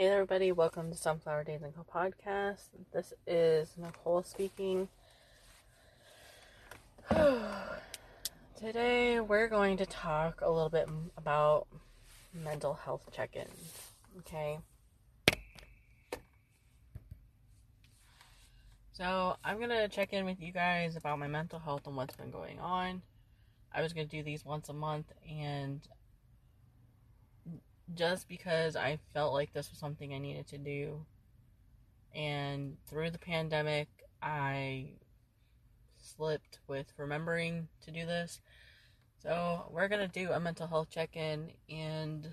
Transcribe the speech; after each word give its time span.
Hey 0.00 0.06
everybody, 0.06 0.50
welcome 0.50 0.90
to 0.90 0.96
Sunflower 0.96 1.44
Daze 1.44 1.60
and 1.60 1.74
Co 1.76 1.84
podcast. 1.84 2.68
This 2.90 3.12
is 3.26 3.74
Nicole 3.76 4.22
speaking. 4.22 4.88
Today 8.58 9.20
we're 9.20 9.48
going 9.48 9.76
to 9.76 9.84
talk 9.84 10.40
a 10.40 10.50
little 10.50 10.70
bit 10.70 10.88
about 11.18 11.66
mental 12.32 12.72
health 12.72 13.10
check-ins, 13.12 13.90
okay? 14.20 14.60
So, 18.92 19.36
I'm 19.44 19.58
going 19.58 19.68
to 19.68 19.86
check 19.88 20.14
in 20.14 20.24
with 20.24 20.40
you 20.40 20.50
guys 20.50 20.96
about 20.96 21.18
my 21.18 21.28
mental 21.28 21.58
health 21.58 21.86
and 21.86 21.94
what's 21.94 22.16
been 22.16 22.30
going 22.30 22.58
on. 22.58 23.02
I 23.70 23.82
was 23.82 23.92
going 23.92 24.08
to 24.08 24.16
do 24.16 24.22
these 24.22 24.46
once 24.46 24.70
a 24.70 24.72
month 24.72 25.12
and 25.30 25.86
just 27.94 28.28
because 28.28 28.76
I 28.76 28.98
felt 29.12 29.32
like 29.32 29.52
this 29.52 29.70
was 29.70 29.78
something 29.78 30.12
I 30.12 30.18
needed 30.18 30.46
to 30.48 30.58
do. 30.58 31.04
And 32.14 32.76
through 32.88 33.10
the 33.10 33.18
pandemic, 33.18 33.88
I 34.22 34.90
slipped 35.96 36.58
with 36.66 36.92
remembering 36.96 37.68
to 37.82 37.90
do 37.90 38.06
this. 38.06 38.40
So, 39.22 39.70
we're 39.70 39.88
going 39.88 40.08
to 40.08 40.08
do 40.08 40.32
a 40.32 40.40
mental 40.40 40.66
health 40.66 40.88
check 40.90 41.14
in 41.14 41.50
and 41.68 42.26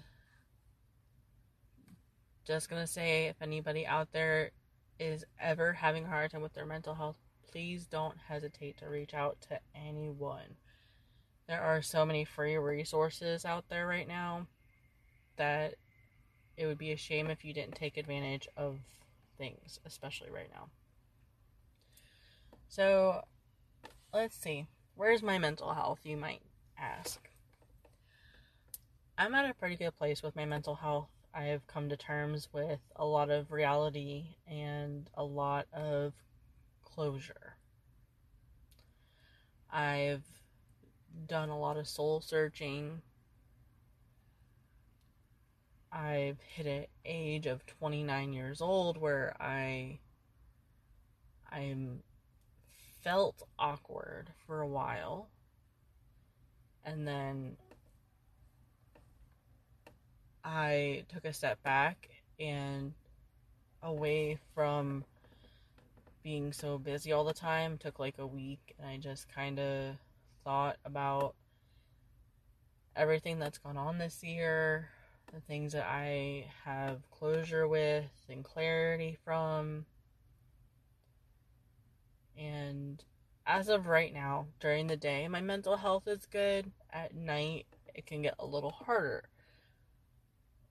just 2.45 2.69
going 2.69 2.81
to 2.81 2.87
say 2.87 3.25
if 3.25 3.41
anybody 3.41 3.85
out 3.85 4.13
there 4.13 4.51
is 4.99 5.25
ever 5.39 5.73
having 5.73 6.05
a 6.05 6.07
hard 6.07 6.31
time 6.31 6.41
with 6.41 6.53
their 6.53 6.65
mental 6.65 6.95
health, 6.95 7.17
please 7.51 7.85
don't 7.85 8.17
hesitate 8.29 8.77
to 8.77 8.87
reach 8.87 9.13
out 9.13 9.37
to 9.49 9.59
anyone. 9.75 10.55
There 11.47 11.61
are 11.61 11.81
so 11.81 12.05
many 12.05 12.23
free 12.23 12.55
resources 12.57 13.43
out 13.43 13.65
there 13.69 13.85
right 13.85 14.07
now 14.07 14.47
that 15.37 15.75
it 16.55 16.65
would 16.65 16.77
be 16.77 16.91
a 16.91 16.97
shame 16.97 17.29
if 17.29 17.45
you 17.45 17.53
didn't 17.53 17.75
take 17.75 17.97
advantage 17.97 18.47
of 18.57 18.79
things, 19.37 19.79
especially 19.85 20.29
right 20.29 20.49
now. 20.53 20.69
So, 22.67 23.23
let's 24.13 24.35
see. 24.35 24.67
Where's 24.95 25.21
my 25.21 25.37
mental 25.37 25.73
health, 25.73 25.99
you 26.03 26.17
might 26.17 26.41
ask? 26.77 27.29
I'm 29.17 29.33
at 29.35 29.49
a 29.49 29.53
pretty 29.53 29.75
good 29.75 29.97
place 29.97 30.21
with 30.21 30.35
my 30.35 30.45
mental 30.45 30.75
health. 30.75 31.09
I 31.33 31.43
have 31.45 31.67
come 31.67 31.89
to 31.89 31.97
terms 31.97 32.49
with 32.51 32.79
a 32.95 33.05
lot 33.05 33.29
of 33.29 33.51
reality 33.51 34.35
and 34.47 35.09
a 35.13 35.23
lot 35.23 35.67
of 35.71 36.13
closure. 36.83 37.55
I've 39.71 40.23
done 41.27 41.49
a 41.49 41.59
lot 41.59 41.77
of 41.77 41.87
soul 41.87 42.21
searching 42.21 43.01
I've 45.91 46.39
hit 46.41 46.65
an 46.65 46.85
age 47.05 47.45
of 47.45 47.65
29 47.65 48.33
years 48.33 48.61
old 48.61 48.97
where 48.97 49.35
I 49.39 49.99
I'm 51.51 52.03
felt 53.03 53.41
awkward 53.57 54.31
for 54.45 54.61
a 54.61 54.67
while. 54.67 55.29
And 56.83 57.07
then 57.07 57.57
I 60.43 61.05
took 61.09 61.25
a 61.25 61.33
step 61.33 61.61
back 61.63 62.09
and 62.39 62.93
away 63.81 64.37
from 64.53 65.05
being 66.23 66.51
so 66.51 66.77
busy 66.77 67.11
all 67.11 67.23
the 67.23 67.33
time 67.33 67.77
took 67.77 67.99
like 67.99 68.17
a 68.17 68.27
week. 68.27 68.75
And 68.77 68.87
I 68.87 68.97
just 68.97 69.27
kind 69.33 69.59
of 69.59 69.95
thought 70.43 70.77
about 70.85 71.35
everything 72.95 73.39
that's 73.39 73.57
gone 73.57 73.77
on 73.77 73.97
this 73.97 74.23
year 74.23 74.89
the 75.33 75.41
things 75.41 75.73
that 75.73 75.85
I 75.85 76.47
have 76.63 77.09
closure 77.11 77.67
with 77.67 78.11
and 78.29 78.43
clarity 78.43 79.17
from. 79.23 79.85
And 82.37 83.03
as 83.45 83.69
of 83.69 83.87
right 83.87 84.13
now, 84.13 84.47
during 84.59 84.87
the 84.87 84.97
day, 84.97 85.27
my 85.27 85.41
mental 85.41 85.77
health 85.77 86.07
is 86.07 86.25
good. 86.25 86.71
At 86.91 87.15
night, 87.15 87.65
it 87.93 88.05
can 88.05 88.21
get 88.21 88.35
a 88.39 88.45
little 88.45 88.71
harder. 88.71 89.29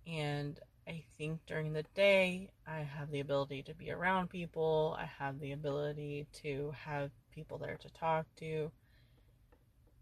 And 0.06 0.58
I 0.86 1.02
think 1.18 1.40
during 1.46 1.72
the 1.72 1.84
day, 1.94 2.50
I 2.66 2.80
have 2.80 3.10
the 3.10 3.20
ability 3.20 3.64
to 3.64 3.74
be 3.74 3.90
around 3.90 4.30
people, 4.30 4.96
I 4.98 5.06
have 5.18 5.40
the 5.40 5.52
ability 5.52 6.28
to 6.42 6.72
have 6.84 7.10
people 7.32 7.58
there 7.58 7.76
to 7.76 7.90
talk 7.90 8.26
to. 8.36 8.70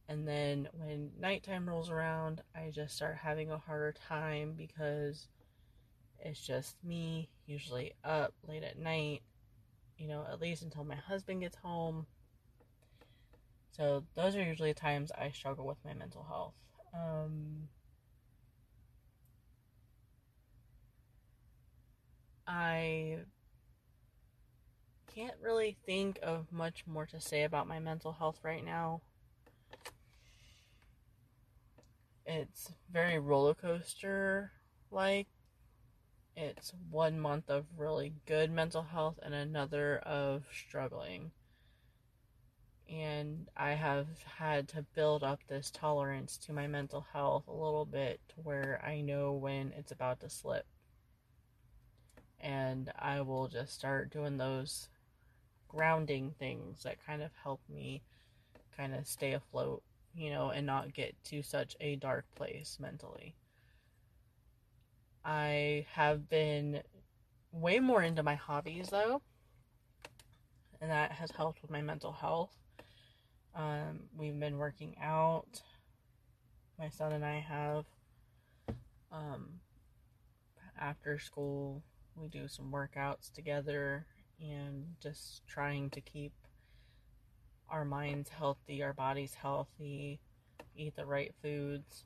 And 0.08 0.26
then 0.28 0.68
when 0.72 1.12
nighttime 1.18 1.68
rolls 1.68 1.90
around, 1.90 2.42
I 2.54 2.70
just 2.70 2.94
start 2.96 3.16
having 3.16 3.50
a 3.50 3.58
harder 3.58 3.92
time 3.92 4.54
because 4.56 5.28
it's 6.20 6.44
just 6.44 6.76
me, 6.84 7.30
usually 7.46 7.94
up 8.04 8.34
late 8.48 8.64
at 8.64 8.78
night, 8.78 9.22
you 9.98 10.08
know, 10.08 10.26
at 10.30 10.40
least 10.40 10.62
until 10.62 10.84
my 10.84 10.96
husband 10.96 11.42
gets 11.42 11.56
home. 11.56 12.06
So 13.72 14.04
those 14.14 14.36
are 14.36 14.42
usually 14.42 14.72
times 14.74 15.12
I 15.12 15.30
struggle 15.30 15.66
with 15.66 15.84
my 15.84 15.92
mental 15.94 16.22
health. 16.24 16.54
Um, 16.94 17.68
I 22.46 23.18
can't 25.06 25.36
really 25.40 25.76
think 25.86 26.18
of 26.22 26.52
much 26.52 26.86
more 26.86 27.06
to 27.06 27.18
say 27.18 27.44
about 27.44 27.66
my 27.66 27.78
mental 27.78 28.12
health 28.12 28.40
right 28.42 28.62
now. 28.64 29.00
It's 32.26 32.72
very 32.90 33.18
roller 33.18 33.54
coaster 33.54 34.52
like. 34.90 35.28
It's 36.36 36.72
one 36.90 37.20
month 37.20 37.48
of 37.48 37.64
really 37.76 38.14
good 38.26 38.50
mental 38.50 38.82
health 38.82 39.20
and 39.22 39.34
another 39.34 39.98
of 39.98 40.44
struggling. 40.52 41.30
And 42.90 43.48
I 43.56 43.72
have 43.72 44.06
had 44.38 44.68
to 44.68 44.84
build 44.94 45.22
up 45.22 45.40
this 45.46 45.70
tolerance 45.70 46.36
to 46.38 46.52
my 46.52 46.66
mental 46.66 47.06
health 47.12 47.46
a 47.46 47.52
little 47.52 47.86
bit 47.86 48.20
to 48.30 48.34
where 48.42 48.82
I 48.84 49.00
know 49.00 49.32
when 49.32 49.72
it's 49.76 49.92
about 49.92 50.20
to 50.20 50.28
slip. 50.28 50.66
And 52.40 52.92
I 52.98 53.20
will 53.20 53.48
just 53.48 53.72
start 53.72 54.10
doing 54.10 54.36
those 54.36 54.88
grounding 55.68 56.34
things 56.38 56.82
that 56.82 57.04
kind 57.06 57.22
of 57.22 57.30
help 57.42 57.60
me 57.68 58.02
kind 58.76 58.94
of 58.94 59.06
stay 59.06 59.32
afloat 59.32 59.82
you 60.16 60.30
know, 60.30 60.50
and 60.50 60.66
not 60.66 60.94
get 60.94 61.14
to 61.24 61.42
such 61.42 61.76
a 61.80 61.96
dark 61.96 62.24
place 62.34 62.78
mentally. 62.80 63.34
I 65.24 65.86
have 65.92 66.28
been 66.28 66.82
way 67.52 67.80
more 67.80 68.02
into 68.02 68.22
my 68.22 68.34
hobbies 68.34 68.88
though, 68.90 69.22
and 70.80 70.90
that 70.90 71.12
has 71.12 71.30
helped 71.30 71.62
with 71.62 71.70
my 71.70 71.80
mental 71.80 72.12
health. 72.12 72.54
Um, 73.54 74.00
we've 74.16 74.38
been 74.38 74.58
working 74.58 74.96
out. 75.00 75.62
My 76.78 76.88
son 76.88 77.12
and 77.12 77.24
I 77.24 77.38
have 77.38 77.84
um, 79.12 79.60
after 80.78 81.18
school 81.18 81.82
we 82.16 82.28
do 82.28 82.48
some 82.48 82.70
workouts 82.70 83.32
together 83.32 84.06
and 84.40 84.86
just 85.00 85.46
trying 85.46 85.90
to 85.90 86.00
keep 86.00 86.32
our 87.70 87.84
minds 87.84 88.28
healthy, 88.28 88.82
our 88.82 88.92
bodies 88.92 89.34
healthy, 89.34 90.20
eat 90.76 90.96
the 90.96 91.06
right 91.06 91.32
foods. 91.42 92.04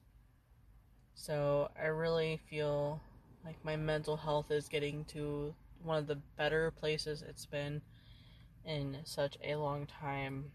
So 1.15 1.71
I 1.81 1.87
really 1.87 2.41
feel 2.49 3.01
like 3.45 3.57
my 3.65 3.77
mental 3.77 4.17
health 4.17 4.51
is 4.51 4.69
getting 4.69 5.05
to 5.07 5.55
one 5.83 5.99
of 5.99 6.07
the 6.07 6.19
better 6.37 6.71
places 6.71 7.23
it's 7.27 7.47
been 7.47 7.83
in 8.65 8.99
such 9.05 9.37
a 9.43 9.57
long 9.57 9.87
time. 9.87 10.53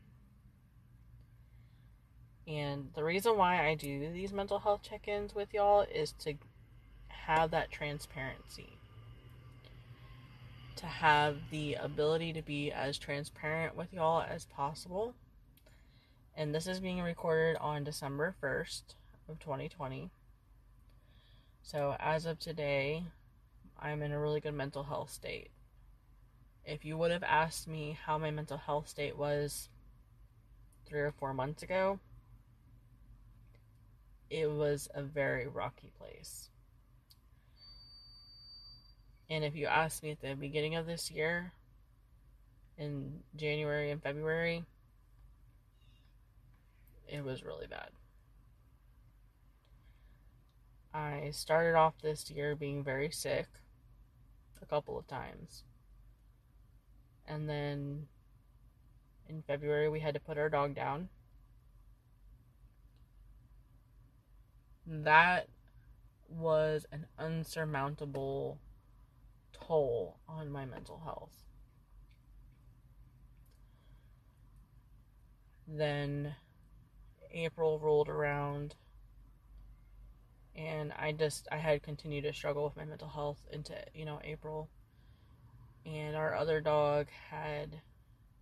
And 2.47 2.89
the 2.93 3.03
reason 3.03 3.37
why 3.37 3.67
I 3.67 3.75
do 3.75 4.11
these 4.11 4.33
mental 4.33 4.59
health 4.59 4.81
check 4.83 5.07
ins 5.07 5.33
with 5.33 5.53
y'all 5.53 5.81
is 5.81 6.11
to 6.19 6.35
have 7.07 7.51
that 7.51 7.71
transparency 7.71 8.77
to 10.77 10.85
have 10.85 11.37
the 11.51 11.75
ability 11.75 12.33
to 12.33 12.41
be 12.41 12.71
as 12.71 12.97
transparent 12.97 13.75
with 13.75 13.93
y'all 13.93 14.21
as 14.21 14.45
possible. 14.45 15.13
And 16.35 16.53
this 16.53 16.67
is 16.67 16.79
being 16.79 17.01
recorded 17.01 17.57
on 17.57 17.83
December 17.83 18.35
1st 18.41 18.95
of 19.29 19.39
2020. 19.39 20.09
So 21.61 21.95
as 21.99 22.25
of 22.25 22.39
today, 22.39 23.03
I'm 23.79 24.01
in 24.01 24.11
a 24.11 24.19
really 24.19 24.39
good 24.39 24.53
mental 24.53 24.83
health 24.83 25.11
state. 25.11 25.49
If 26.65 26.85
you 26.85 26.97
would 26.97 27.11
have 27.11 27.23
asked 27.23 27.67
me 27.67 27.97
how 28.05 28.17
my 28.17 28.31
mental 28.31 28.57
health 28.57 28.87
state 28.87 29.17
was 29.17 29.69
3 30.87 30.99
or 31.01 31.11
4 31.11 31.33
months 31.33 31.63
ago, 31.63 31.99
it 34.29 34.49
was 34.49 34.89
a 34.93 35.03
very 35.03 35.47
rocky 35.47 35.91
place. 35.99 36.49
And 39.29 39.43
if 39.43 39.55
you 39.55 39.67
asked 39.67 40.03
me 40.03 40.11
at 40.11 40.21
the 40.21 40.35
beginning 40.35 40.75
of 40.75 40.85
this 40.85 41.09
year, 41.09 41.53
in 42.77 43.21
January 43.35 43.91
and 43.91 44.01
February, 44.01 44.63
it 47.07 47.23
was 47.23 47.43
really 47.43 47.67
bad. 47.67 47.89
I 50.93 51.31
started 51.31 51.75
off 51.75 51.93
this 52.01 52.29
year 52.29 52.55
being 52.55 52.83
very 52.83 53.09
sick. 53.09 53.47
a 54.61 54.65
couple 54.65 54.97
of 54.97 55.07
times. 55.07 55.63
And 57.27 57.49
then 57.49 58.07
in 59.27 59.41
February, 59.41 59.89
we 59.89 59.99
had 59.99 60.13
to 60.13 60.19
put 60.19 60.37
our 60.37 60.49
dog 60.49 60.73
down. 60.75 61.09
That 64.85 65.47
was 66.29 66.85
an 66.91 67.07
unsurmountable 67.17 68.57
toll 69.53 70.19
on 70.27 70.51
my 70.51 70.65
mental 70.65 71.01
health. 71.03 71.43
Then 75.67 76.35
April 77.31 77.79
rolled 77.79 78.09
around 78.09 78.75
and 80.55 80.93
I 80.93 81.11
just 81.11 81.47
I 81.51 81.57
had 81.57 81.81
continued 81.81 82.23
to 82.23 82.33
struggle 82.33 82.63
with 82.63 82.77
my 82.77 82.85
mental 82.85 83.07
health 83.07 83.41
into, 83.51 83.75
you 83.93 84.05
know, 84.05 84.19
April. 84.23 84.69
And 85.85 86.15
our 86.15 86.35
other 86.35 86.61
dog 86.61 87.07
had 87.29 87.81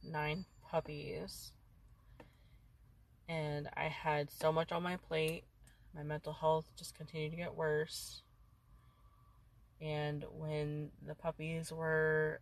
nine 0.03 0.45
puppies. 0.69 1.53
And 3.29 3.69
I 3.75 3.85
had 3.85 4.29
so 4.29 4.51
much 4.51 4.71
on 4.71 4.83
my 4.83 4.97
plate. 4.97 5.45
My 5.95 6.03
mental 6.03 6.33
health 6.33 6.65
just 6.77 6.95
continued 6.95 7.31
to 7.31 7.37
get 7.37 7.55
worse. 7.55 8.23
And 9.81 10.23
when 10.37 10.91
the 11.05 11.15
puppies 11.15 11.71
were 11.71 12.39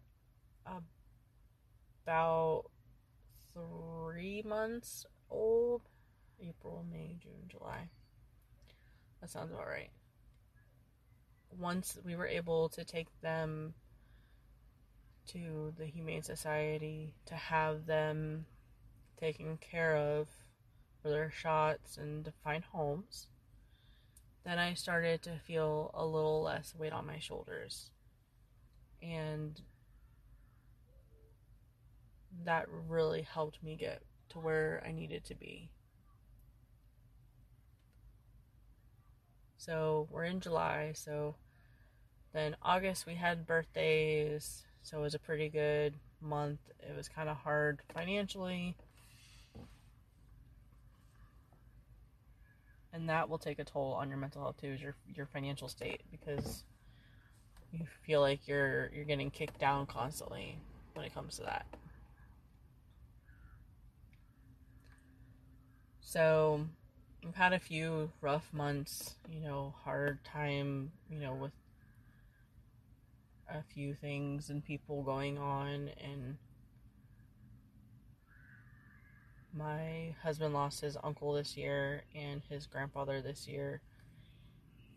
about 2.05 2.65
three 3.53 4.43
months 4.45 5.05
old 5.29 5.81
April, 6.41 6.85
May, 6.91 7.17
June, 7.21 7.47
July. 7.47 7.89
That 9.21 9.29
sounds 9.29 9.51
about 9.51 9.67
right. 9.67 9.89
Once 11.57 11.97
we 12.05 12.15
were 12.15 12.27
able 12.27 12.69
to 12.69 12.85
take 12.85 13.07
them 13.21 13.73
to 15.27 15.73
the 15.77 15.85
Humane 15.85 16.23
Society 16.23 17.13
to 17.25 17.35
have 17.35 17.85
them 17.85 18.45
taken 19.19 19.57
care 19.57 19.95
of 19.95 20.27
for 21.01 21.09
their 21.09 21.31
shots 21.31 21.97
and 21.97 22.25
to 22.25 22.31
find 22.43 22.63
homes, 22.63 23.27
then 24.49 24.57
I 24.57 24.73
started 24.73 25.21
to 25.23 25.37
feel 25.45 25.91
a 25.93 26.03
little 26.03 26.41
less 26.41 26.73
weight 26.75 26.91
on 26.91 27.05
my 27.05 27.19
shoulders. 27.19 27.91
And 29.03 29.61
that 32.45 32.65
really 32.87 33.21
helped 33.21 33.61
me 33.61 33.75
get 33.75 34.01
to 34.29 34.39
where 34.39 34.83
I 34.83 34.91
needed 34.91 35.23
to 35.25 35.35
be. 35.35 35.69
So 39.57 40.07
we're 40.09 40.23
in 40.23 40.39
July, 40.39 40.93
so 40.95 41.35
then 42.33 42.55
August 42.63 43.05
we 43.05 43.15
had 43.15 43.45
birthdays, 43.45 44.63
so 44.81 44.97
it 44.97 45.01
was 45.01 45.13
a 45.13 45.19
pretty 45.19 45.49
good 45.49 45.93
month. 46.21 46.59
It 46.79 46.95
was 46.95 47.07
kind 47.07 47.29
of 47.29 47.37
hard 47.37 47.81
financially. 47.93 48.75
And 52.91 53.07
that 53.09 53.29
will 53.29 53.37
take 53.37 53.59
a 53.59 53.63
toll 53.63 53.93
on 53.93 54.09
your 54.09 54.17
mental 54.17 54.41
health 54.41 54.57
too, 54.59 54.69
is 54.69 54.81
your 54.81 54.95
your 55.15 55.27
financial 55.27 55.67
state 55.67 56.01
because 56.09 56.63
you 57.71 57.85
feel 58.05 58.21
like 58.21 58.47
you're 58.47 58.89
you're 58.93 59.05
getting 59.05 59.29
kicked 59.29 59.59
down 59.59 59.85
constantly 59.85 60.57
when 60.93 61.05
it 61.05 61.13
comes 61.13 61.37
to 61.37 61.43
that. 61.43 61.67
So 66.01 66.65
I've 67.27 67.35
had 67.35 67.53
a 67.53 67.59
few 67.59 68.11
rough 68.21 68.51
months, 68.51 69.15
you 69.29 69.41
know, 69.41 69.75
hard 69.83 70.23
time, 70.23 70.91
you 71.09 71.19
know, 71.19 71.35
with 71.35 71.51
a 73.47 73.61
few 73.73 73.93
things 73.93 74.49
and 74.49 74.65
people 74.65 75.03
going 75.03 75.37
on 75.37 75.89
and 76.03 76.37
my 79.53 80.15
husband 80.21 80.53
lost 80.53 80.81
his 80.81 80.97
uncle 81.03 81.33
this 81.33 81.57
year 81.57 82.03
and 82.15 82.41
his 82.49 82.67
grandfather 82.67 83.21
this 83.21 83.47
year 83.47 83.81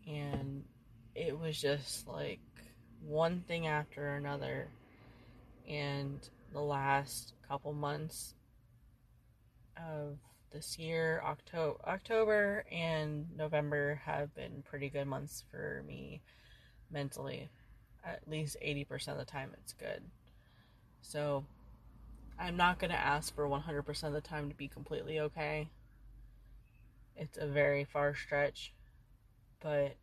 and 0.07 0.63
it 1.15 1.37
was 1.37 1.59
just 1.59 2.07
like 2.07 2.39
one 3.05 3.43
thing 3.47 3.67
after 3.67 4.15
another 4.15 4.67
and 5.67 6.29
the 6.51 6.61
last 6.61 7.33
couple 7.47 7.73
months 7.73 8.35
of 9.77 10.17
this 10.51 10.77
year. 10.77 11.21
October, 11.25 11.79
October 11.87 12.65
and 12.71 13.25
November 13.35 14.01
have 14.05 14.33
been 14.35 14.63
pretty 14.69 14.89
good 14.89 15.07
months 15.07 15.43
for 15.51 15.83
me 15.87 16.21
mentally. 16.91 17.49
At 18.05 18.27
least 18.27 18.57
80% 18.63 19.09
of 19.09 19.17
the 19.17 19.25
time, 19.25 19.51
it's 19.53 19.73
good. 19.73 20.01
So, 21.01 21.45
I'm 22.39 22.57
not 22.57 22.79
going 22.79 22.91
to 22.91 22.97
ask 22.97 23.33
for 23.33 23.47
100% 23.47 24.03
of 24.03 24.13
the 24.13 24.21
time 24.21 24.49
to 24.49 24.55
be 24.55 24.67
completely 24.67 25.19
okay. 25.19 25.69
It's 27.15 27.37
a 27.37 27.47
very 27.47 27.83
far 27.83 28.15
stretch, 28.15 28.73
but 29.61 29.95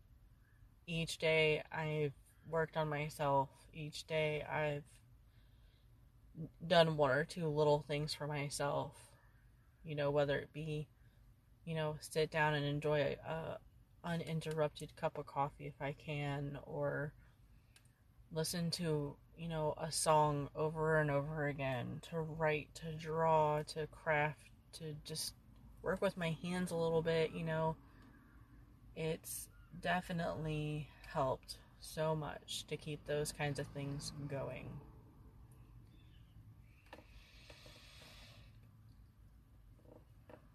each 0.86 1.18
day 1.18 1.62
I've 1.72 2.12
worked 2.48 2.76
on 2.76 2.88
myself. 2.88 3.48
Each 3.74 4.06
day 4.06 4.42
I've 4.42 4.84
done 6.66 6.96
one 6.96 7.10
or 7.10 7.24
two 7.24 7.46
little 7.48 7.84
things 7.86 8.14
for 8.14 8.26
myself 8.26 9.10
you 9.84 9.94
know, 9.94 10.10
whether 10.10 10.36
it 10.36 10.52
be, 10.52 10.86
you 11.64 11.74
know, 11.74 11.96
sit 12.00 12.30
down 12.30 12.54
and 12.54 12.64
enjoy 12.64 13.16
a, 13.26 13.58
uninterrupted 14.02 14.96
cup 14.96 15.18
of 15.18 15.26
coffee 15.26 15.66
if 15.66 15.74
I 15.78 15.92
can, 15.92 16.58
or 16.64 17.12
listen 18.32 18.70
to, 18.72 19.14
you 19.38 19.48
know, 19.48 19.74
a 19.78 19.90
song 19.90 20.48
over 20.54 20.98
and 20.98 21.10
over 21.10 21.46
again, 21.48 22.00
to 22.10 22.20
write, 22.20 22.68
to 22.74 22.92
draw, 22.92 23.62
to 23.62 23.86
craft, 23.88 24.50
to 24.74 24.94
just 25.04 25.34
work 25.82 26.00
with 26.00 26.16
my 26.16 26.36
hands 26.42 26.70
a 26.70 26.76
little 26.76 27.02
bit, 27.02 27.32
you 27.32 27.44
know, 27.44 27.76
it's 28.96 29.48
definitely 29.80 30.88
helped 31.12 31.56
so 31.80 32.14
much 32.14 32.64
to 32.68 32.76
keep 32.76 33.04
those 33.06 33.32
kinds 33.32 33.58
of 33.58 33.66
things 33.68 34.12
going. 34.28 34.68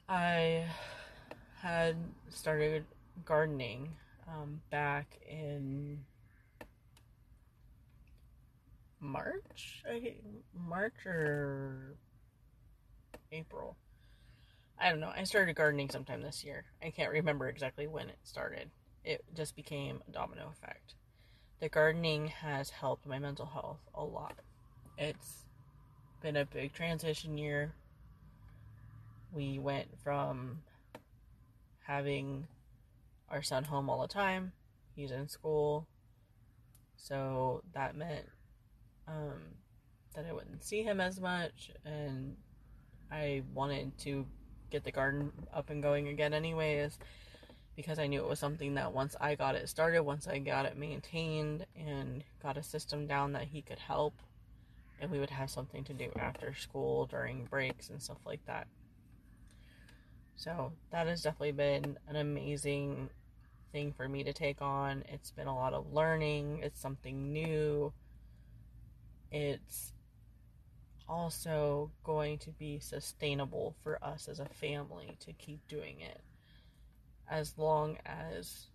I 0.08 0.66
had 1.60 1.96
started 2.30 2.86
gardening 3.26 3.90
um, 4.28 4.62
back 4.70 5.18
in 5.28 5.98
March, 9.06 9.84
I, 9.90 10.16
March 10.54 11.06
or 11.06 11.96
April. 13.32 13.78
I 14.80 14.90
don't 14.90 15.00
know. 15.00 15.12
I 15.16 15.24
started 15.24 15.56
gardening 15.56 15.90
sometime 15.90 16.22
this 16.22 16.44
year. 16.44 16.66
I 16.84 16.90
can't 16.90 17.12
remember 17.12 17.48
exactly 17.48 17.88
when 17.88 18.10
it 18.10 18.18
started. 18.24 18.70
It 19.04 19.24
just 19.36 19.56
became 19.56 20.02
a 20.08 20.12
domino 20.12 20.52
effect. 20.52 20.96
The 21.62 21.70
gardening 21.70 22.28
has 22.28 22.70
helped 22.70 23.06
my 23.06 23.20
mental 23.20 23.46
health 23.46 23.80
a 23.94 24.04
lot. 24.04 24.40
It's 24.98 25.46
been 26.22 26.36
a 26.36 26.46
big 26.46 26.74
transition 26.74 27.38
year 27.38 27.76
we 29.36 29.60
went 29.60 29.88
from 30.02 30.60
having 31.86 32.48
our 33.30 33.44
son 33.44 33.66
home 33.66 33.90
all 33.90 34.02
the 34.02 34.08
time, 34.08 34.54
he's 34.96 35.12
in 35.12 35.28
school, 35.28 35.88
so 36.96 37.62
that 37.74 37.96
meant 37.96 38.26
um, 39.08 39.42
that 40.14 40.26
I 40.26 40.34
wouldn't 40.34 40.64
see 40.64 40.84
him 40.84 41.00
as 41.00 41.20
much, 41.20 41.72
and 41.84 42.36
I 43.12 43.44
wanted 43.54 43.98
to 44.00 44.26
get 44.72 44.84
the 44.84 44.92
garden 44.92 45.32
up 45.54 45.70
and 45.70 45.82
going 45.82 46.08
again, 46.08 46.34
anyways, 46.34 46.98
because 47.76 48.00
I 48.00 48.08
knew 48.08 48.20
it 48.20 48.28
was 48.30 48.40
something 48.40 48.76
that 48.76 48.94
once 48.94 49.16
I 49.20 49.36
got 49.36 49.56
it 49.56 49.70
started, 49.70 50.02
once 50.02 50.28
I 50.28 50.40
got 50.40 50.66
it 50.66 50.78
maintained, 50.78 51.66
and 51.76 52.24
got 52.42 52.58
a 52.58 52.64
system 52.64 53.08
down 53.08 53.34
that 53.34 53.44
he 53.44 53.62
could 53.62 53.80
help, 53.80 54.14
and 55.00 55.12
we 55.12 55.20
would 55.20 55.30
have 55.30 55.50
something 55.50 55.84
to 55.84 55.94
do 55.94 56.10
after 56.18 56.54
school 56.54 57.06
during 57.06 57.46
breaks 57.46 57.90
and 57.90 58.02
stuff 58.02 58.20
like 58.26 58.46
that. 58.46 58.68
So 60.36 60.74
that 60.92 61.08
has 61.08 61.22
definitely 61.22 61.54
been 61.54 61.98
an 62.08 62.16
amazing 62.16 63.10
thing 63.72 63.94
for 63.94 64.08
me 64.08 64.24
to 64.24 64.34
take 64.34 64.62
on. 64.62 65.04
It's 65.10 65.32
been 65.32 65.48
a 65.48 65.56
lot 65.56 65.74
of 65.74 65.94
learning, 65.94 66.60
it's 66.64 66.80
something 66.80 67.32
new. 67.32 67.94
It's 69.32 69.94
also 71.08 71.92
going 72.04 72.40
to 72.40 72.52
be 72.52 72.80
sustainable 72.80 73.76
for 73.84 74.04
us 74.04 74.28
as 74.28 74.40
a 74.40 74.46
family 74.46 75.16
to 75.20 75.34
keep 75.34 75.68
doing 75.68 76.00
it. 76.02 76.22
As 77.30 77.58
long 77.58 77.98
as 78.06 78.68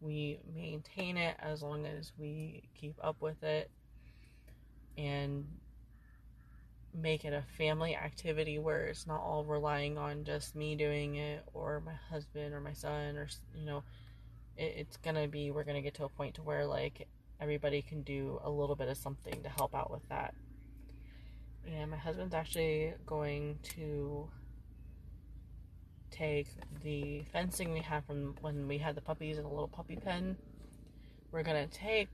we 0.00 0.38
maintain 0.54 1.16
it, 1.16 1.36
as 1.40 1.62
long 1.62 1.86
as 1.86 2.12
we 2.18 2.62
keep 2.74 2.96
up 3.02 3.20
with 3.20 3.42
it, 3.42 3.70
and 4.96 5.46
make 6.94 7.24
it 7.24 7.32
a 7.32 7.42
family 7.56 7.94
activity 7.94 8.58
where 8.58 8.86
it's 8.86 9.06
not 9.06 9.20
all 9.20 9.44
relying 9.44 9.96
on 9.98 10.24
just 10.24 10.56
me 10.56 10.74
doing 10.74 11.16
it 11.16 11.44
or 11.54 11.80
my 11.84 11.92
husband 12.10 12.52
or 12.54 12.60
my 12.60 12.72
son 12.72 13.16
or 13.16 13.28
you 13.54 13.64
know 13.64 13.82
it, 14.56 14.74
it's 14.78 14.96
gonna 14.96 15.28
be 15.28 15.50
we're 15.50 15.64
gonna 15.64 15.82
get 15.82 15.94
to 15.94 16.04
a 16.04 16.08
point 16.08 16.34
to 16.34 16.42
where 16.42 16.66
like 16.66 17.06
everybody 17.40 17.82
can 17.82 18.02
do 18.02 18.40
a 18.42 18.50
little 18.50 18.76
bit 18.76 18.88
of 18.88 18.96
something 18.96 19.42
to 19.42 19.48
help 19.48 19.74
out 19.74 19.90
with 19.90 20.06
that. 20.08 20.34
And 21.66 21.90
my 21.90 21.96
husband's 21.96 22.34
actually 22.34 22.94
going 23.06 23.58
to 23.74 24.28
take 26.10 26.48
the 26.82 27.22
fencing 27.32 27.72
we 27.72 27.80
had 27.80 28.04
from 28.06 28.34
when 28.40 28.66
we 28.66 28.78
had 28.78 28.94
the 28.94 29.00
puppies 29.00 29.38
in 29.38 29.44
a 29.44 29.48
little 29.48 29.68
puppy 29.68 29.96
pen. 29.96 30.36
We're 31.30 31.42
gonna 31.42 31.66
take 31.66 32.08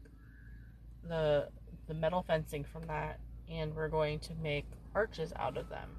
the 1.09 1.49
the 1.87 1.95
metal 1.95 2.25
fencing 2.27 2.65
from 2.65 2.87
that 2.87 3.21
and 3.49 3.75
we're 3.75 3.89
going 3.89 4.19
to 4.21 4.35
make 4.43 4.67
arches 4.95 5.33
out 5.37 5.57
of 5.57 5.69
them. 5.69 5.91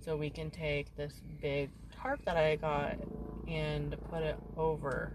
So 0.00 0.16
we 0.16 0.30
can 0.30 0.50
take 0.50 0.94
this 0.96 1.12
big 1.40 1.70
tarp 2.00 2.24
that 2.24 2.36
I 2.36 2.56
got 2.56 2.96
and 3.46 3.96
put 4.10 4.22
it 4.22 4.36
over 4.56 5.12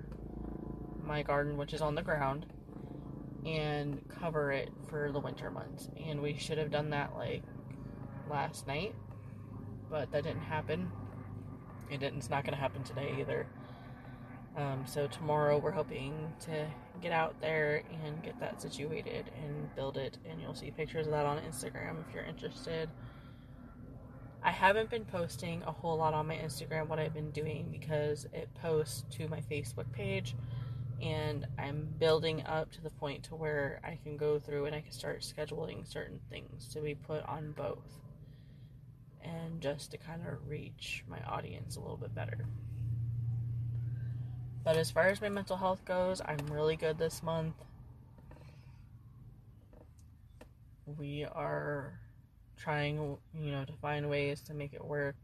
my 1.06 1.24
garden, 1.24 1.58
which 1.58 1.74
is 1.74 1.82
on 1.82 1.96
the 1.96 2.02
ground, 2.02 2.46
and 3.46 4.02
cover 4.20 4.52
it 4.52 4.72
for 4.90 5.12
the 5.12 5.20
winter 5.20 5.52
months. 5.52 5.90
And 6.06 6.22
we 6.22 6.38
should 6.38 6.58
have 6.58 6.72
done 6.72 6.90
that 6.92 7.16
like 7.16 7.44
last 8.30 8.68
night, 8.68 8.96
but 9.90 10.12
that 10.12 10.24
didn't 10.24 10.42
happen. 10.42 10.92
It 11.90 12.00
didn't, 12.00 12.18
it's 12.18 12.30
not 12.30 12.44
going 12.44 12.54
to 12.54 12.60
happen 12.60 12.84
today 12.84 13.16
either. 13.20 13.48
Um, 14.56 14.84
so 14.86 15.08
tomorrow 15.08 15.58
we're 15.58 15.72
hoping 15.72 16.32
to 16.42 16.68
get 17.02 17.12
out 17.12 17.40
there 17.42 17.84
and 18.06 18.22
get 18.22 18.40
that 18.40 18.62
situated 18.62 19.32
and 19.44 19.76
build 19.76 19.98
it. 19.98 20.18
And 20.30 20.42
you'll 20.42 20.54
see 20.54 20.72
pictures 20.72 21.08
of 21.08 21.14
that 21.14 21.26
on 21.26 21.40
Instagram 21.40 22.08
if 22.08 22.14
you're 22.14 22.24
interested. 22.24 22.90
I 24.44 24.52
haven't 24.52 24.90
been 24.90 25.06
posting 25.06 25.64
a 25.64 25.72
whole 25.72 25.98
lot 25.98 26.14
on 26.14 26.28
my 26.28 26.36
Instagram 26.36 26.88
what 26.88 27.00
I've 27.00 27.14
been 27.14 27.32
doing 27.32 27.70
because 27.72 28.28
it 28.34 28.50
posts 28.62 29.06
to 29.12 29.28
my 29.30 29.40
Facebook 29.50 29.90
page 29.94 30.36
and 31.04 31.46
I'm 31.60 31.90
building 32.00 32.44
up 32.46 32.72
to 32.74 32.82
the 32.82 32.90
point 32.90 33.24
to 33.24 33.36
where 33.36 33.82
I 33.84 34.00
can 34.02 34.16
go 34.16 34.40
through 34.40 34.66
and 34.66 34.76
I 34.76 34.80
can 34.80 34.94
start 34.94 35.22
scheduling 35.22 35.86
certain 35.86 36.20
things 36.30 36.70
to 36.70 36.80
be 36.80 36.96
put 36.96 37.24
on 37.28 37.52
both 37.52 38.00
and 39.22 39.60
just 39.60 39.92
to 39.92 39.98
kind 39.98 40.22
of 40.26 40.48
reach 40.48 41.04
my 41.10 41.20
audience 41.28 41.76
a 41.76 41.82
little 41.82 41.98
bit 41.98 42.16
better. 42.16 42.46
But 44.64 44.78
as 44.78 44.92
far 44.92 45.08
as 45.08 45.20
my 45.20 45.28
mental 45.28 45.58
health 45.58 45.84
goes, 45.84 46.22
I'm 46.24 46.48
really 46.50 46.78
good 46.78 46.98
this 46.98 47.22
month. 47.22 47.56
We 50.86 51.26
are 51.26 52.00
trying, 52.56 53.18
you 53.38 53.52
know, 53.52 53.66
to 53.66 53.74
find 53.82 54.10
ways 54.10 54.42
to 54.44 54.54
make 54.54 54.74
it 54.74 54.84
work 54.84 55.16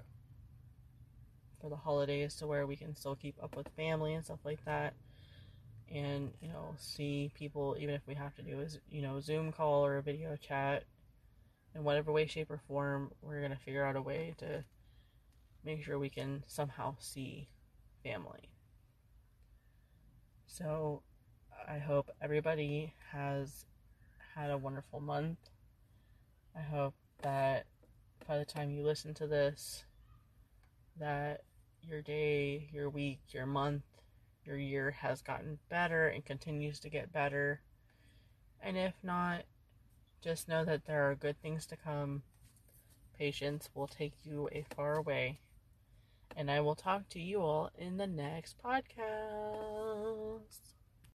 for 1.62 1.70
the 1.70 1.78
holidays 1.78 2.36
to 2.36 2.48
where 2.48 2.68
we 2.68 2.76
can 2.76 2.96
still 2.96 3.16
keep 3.16 3.42
up 3.42 3.56
with 3.56 3.70
family 3.78 4.14
and 4.14 4.26
stuff 4.26 4.40
like 4.44 4.64
that. 4.66 4.94
And, 5.94 6.32
you 6.42 6.50
know, 6.50 6.76
see 6.78 7.32
people, 7.34 7.76
even 7.80 7.96
if 7.96 8.02
we 8.06 8.14
have 8.14 8.36
to 8.36 8.42
do 8.44 8.60
is, 8.60 8.80
you 8.92 9.02
know, 9.02 9.20
Zoom 9.20 9.52
call 9.52 9.86
or 9.86 9.98
a 9.98 10.04
video 10.04 10.36
chat 10.36 10.84
in 11.74 11.84
whatever 11.84 12.12
way, 12.12 12.28
shape, 12.28 12.52
or 12.52 12.62
form, 12.68 13.12
we're 13.22 13.40
going 13.40 13.52
to 13.52 13.58
figure 13.58 13.84
out 13.84 13.96
a 13.96 14.02
way 14.02 14.36
to 14.38 14.64
make 15.64 15.84
sure 15.84 15.98
we 15.98 16.10
can 16.10 16.44
somehow 16.48 16.96
see 17.00 17.48
family. 18.04 18.50
So 20.46 21.02
I 21.68 21.78
hope 21.78 22.10
everybody 22.22 22.94
has 23.12 23.66
had 24.36 24.52
a 24.52 24.58
wonderful 24.58 25.00
month. 25.00 25.38
I 26.56 26.62
hope 26.62 26.96
that 27.22 27.66
by 28.28 28.38
the 28.38 28.46
time 28.46 28.70
you 28.70 28.84
listen 28.84 29.14
to 29.16 29.28
this, 29.28 29.84
that 31.00 31.42
your 31.82 32.02
day, 32.02 32.70
your 32.72 32.90
week, 32.90 33.20
your 33.30 33.46
month, 33.46 33.84
your 34.50 34.58
year 34.58 34.90
has 34.90 35.22
gotten 35.22 35.60
better 35.70 36.08
and 36.08 36.26
continues 36.26 36.80
to 36.80 36.90
get 36.90 37.14
better. 37.14 37.62
And 38.60 38.76
if 38.76 38.96
not, 39.04 39.44
just 40.22 40.48
know 40.48 40.66
that 40.66 40.86
there 40.86 41.08
are 41.10 41.14
good 41.14 41.40
things 41.40 41.68
to 41.68 41.78
come. 41.78 42.24
Patience 43.16 43.70
will 43.76 43.88
take 43.88 44.14
you 44.24 44.50
a 44.52 44.66
far 44.76 45.04
way. 45.04 45.40
And 46.36 46.50
I 46.50 46.62
will 46.62 46.74
talk 46.74 47.10
to 47.10 47.20
you 47.20 47.42
all 47.42 47.70
in 47.78 47.98
the 47.98 48.08
next 48.08 48.56
podcast. 48.64 49.69